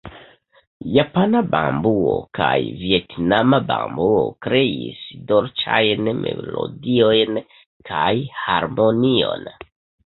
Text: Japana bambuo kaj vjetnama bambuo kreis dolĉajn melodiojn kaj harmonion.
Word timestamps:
Japana 0.93 1.41
bambuo 1.51 2.15
kaj 2.39 2.55
vjetnama 2.79 3.61
bambuo 3.67 4.25
kreis 4.47 5.05
dolĉajn 5.33 6.11
melodiojn 6.25 7.43
kaj 7.93 8.13
harmonion. 8.45 9.49